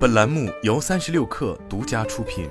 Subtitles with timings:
[0.00, 2.48] 本栏目由三十六氪独家出品。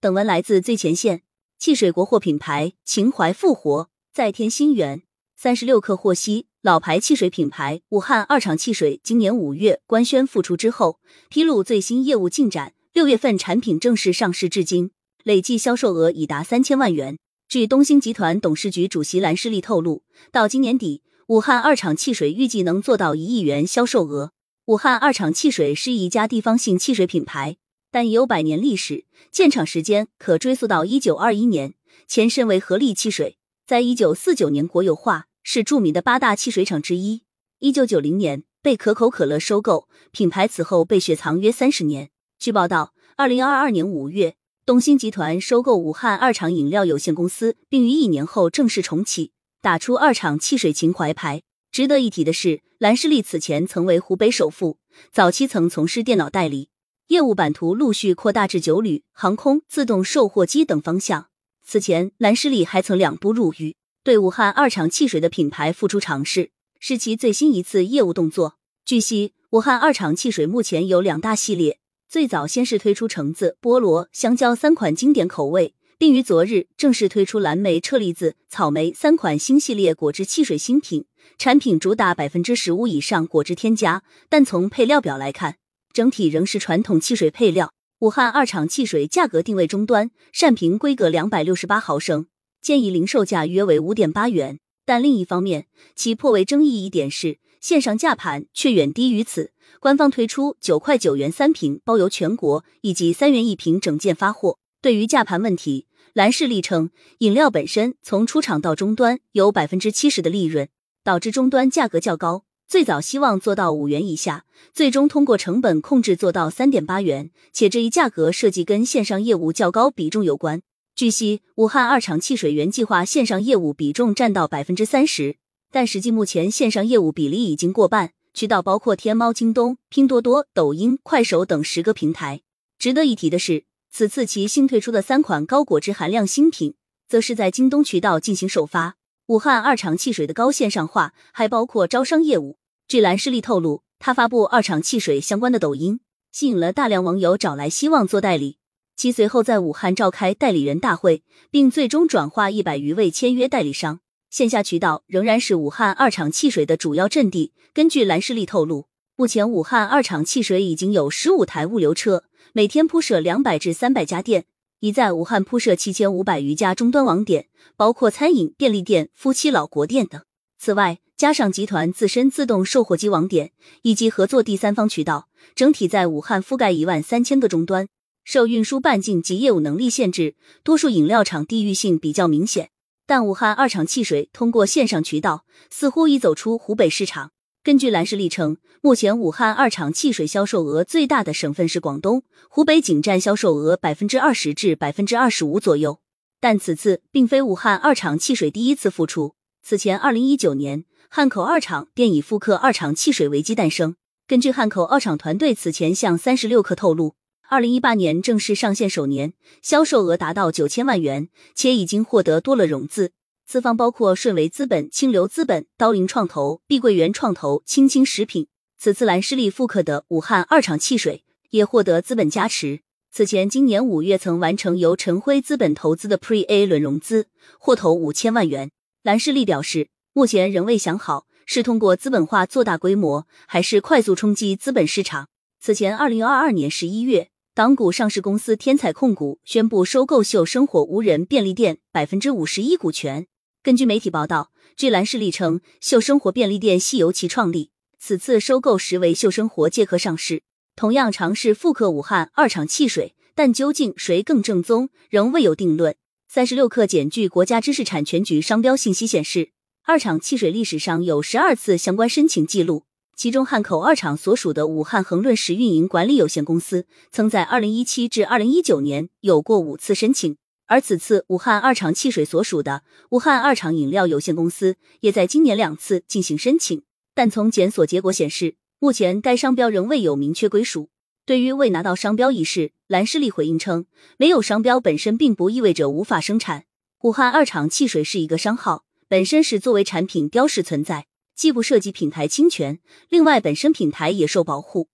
[0.00, 1.22] 本文来自最前线。
[1.56, 5.02] 汽水国货品牌情怀复活，再添新元。
[5.36, 10.98] 三十六氪获悉，老牌汽水品牌武汉二厂汽水今年五月官宣复出之后，
[11.28, 12.74] 披露最新业务进展。
[12.92, 14.90] 六月份产品正式上市至今，
[15.22, 17.16] 累计销售额已达三千万元。
[17.48, 20.02] 据东兴集团董事局主席蓝士力透露，
[20.32, 24.30] 到今年底，武汉二厂汽水预计能做到一亿元销售额。
[24.66, 27.56] 武汉二厂汽水是一家地方性汽水品牌。
[27.90, 31.74] 但已有百年历史，建厂时间可追溯到一九二一年，
[32.06, 37.22] 前身为合力汽水，在一九四九年国有化，是著名的八大汽水厂之一。
[37.58, 42.10] 一九九零年被可口可乐收购，品牌此后被雪藏约三十年。
[42.38, 51.42] 据报道，二零二二年五月，东兴集团收购武汉二厂饮料有限公司，并于一年后正式重启，打出二厂汽水情怀牌。
[51.72, 54.78] 值得一提的是，兰士力此前曾为湖北首富，
[55.12, 56.70] 早期曾从事电脑代理。
[57.08, 61.28] 业务版图陆续扩大至酒旅、航空、自动售货机等方向。
[61.64, 68.56] 此前，兰士力还曾两度入狱，对武汉二厂汽水的品牌付出尝试，是其最新一次业务动作。
[68.84, 81.06] 据悉，武汉二厂汽水目前有两大系列，最早先是推出橙子、菠萝、香蕉三款经典口味，并于昨日正式推出蓝莓、车厘子、草莓三款新系列果汁汽水新品。
[81.38, 85.56] 产品主打百分之十五以上果汁添加，但从配料表来看。
[85.92, 87.72] 整体仍是传统汽水配料。
[88.00, 92.26] 武汉二厂汽水价格定位中端，扇瓶规格两百六十八毫升，
[92.60, 94.58] 建议零售价约为五点八元。
[94.84, 99.52] 但另一方面，其颇为争议一点是，线上价盘却远低于此。
[99.80, 104.58] 官方推出九块九元三瓶，包邮全国，以及三元一瓶整件发货。
[104.86, 110.68] 对于价盘问题，蓝士力称，饮料本身从出厂到终端有百分之七十的利润，
[111.02, 112.44] 导致终端价格较高。
[112.68, 120.62] 最早希望做到五元以下，最终通过成本控制做到三点八元，且这一价格设计跟线上业务较高比重有关。
[120.94, 125.34] 据悉，武汉二厂汽水源计划线上业务比重占到百分之三十，
[125.72, 132.42] 但实际目前线上业务比例已经过半，渠道包括天猫、京东、拼多多、抖音、快手等十个平台。
[132.78, 133.64] 值得一提的是，
[133.98, 136.74] 此次其新推出的三款高果汁含量新品，
[137.08, 138.96] 则是在京东渠道进行首发。
[139.28, 142.58] 武汉二厂汽水的高线上化还包括招商业务。
[142.86, 148.58] 据蓝士力透露，他发布二厂汽水相关的抖音，吸引了大量网友找来，希望做代理。
[148.94, 154.00] 其随后在武汉召开代理人大会，并最终转化一百余位签约代理商。
[154.28, 157.54] 线下渠道仍然是武汉二厂汽水的主要阵地。
[157.72, 162.24] 根据蓝士力透露，目前武汉二厂汽水已经有十五台物流车，
[162.56, 164.46] 每天铺设两百至三百家店。
[164.80, 170.22] 已在武汉铺设七千五百余家终端网点，包括餐饮、便利店、夫妻老国店等。
[170.58, 173.52] 此外，加上集团自身自动售货机网点
[173.82, 177.88] 以及合作第三方渠道，整体在武汉覆盖一万三千个终端。
[178.24, 180.34] 受运输半径及业务能力限制，
[180.64, 182.70] 多数饮料厂地域性比较明显。
[183.06, 187.32] 但武汉二厂汽水通过线上渠道，似乎已走出湖北市场。
[187.66, 195.98] 根据蓝氏历程，目前武汉二厂汽水销售额最大的省份是广东，湖北仅占销售额百分之二十至百分之二十五左右。
[196.38, 199.34] 但此次并非武汉二厂汽水第一次复出，
[199.64, 203.96] 此前二零一九年汉口二厂便以复刻二厂汽水为基诞生。
[204.28, 207.16] 根据汉口二厂团队此前向三十六氪透露，
[207.48, 213.10] 二零一八年正式上线首年，销售额达到九千万元，且已经获得多了融资。
[213.46, 218.48] 资方包括顺为资本、清流资本、刀林创投、碧桂园创投、青青食品。
[218.76, 222.80] 此次蓝士力复刻的武汉二厂汽水也获得资本加持。
[223.12, 228.72] 此前今年五月曾完成由晨辉资本投资的 Pre A 轮融资，获投五千万元。
[229.04, 235.28] 蓝士力表示，目前仍未想好是通过资本化做大规模，还是快速冲击资本市场。
[235.60, 243.28] 此前，二零二二年十一月，港股上市公司天彩控股宣布收购秀生活无人便利店百分之五十一股权。
[243.66, 247.70] 根据媒体报道，据蓝士力称，秀生活便利店系由其创立。
[247.98, 250.44] 此次收购实为秀生活借壳上市，
[250.76, 255.96] 同样尝试复刻武汉二厂汽水，但究竟谁更正宗，仍未有定论。
[256.28, 259.50] 三十六氪检据国家知识产权局商标信息显示，
[259.82, 262.84] 二厂汽水历史上有十二次相关申请记录，
[263.16, 270.36] 其中汉口二厂所属的武汉恒润实运营管理有限公司，曾在二零一七至二零一九年有过五次申请。
[270.68, 276.82] 而此次武汉二厂汽水所属的武汉二厂饮料有限公司也在今年两次进行申请，
[277.14, 280.90] 但从检索结果显示，目前该商标仍未有明确归属。
[281.24, 283.86] 对于未拿到商标一事，蓝士力回应称，
[284.16, 286.64] 没有商标本身并不意味着无法生产。
[287.02, 294.88] 武汉二厂汽水是一个商号，本身是作为产品标识存在，既不涉及品牌侵权，另外本身品牌也受保护。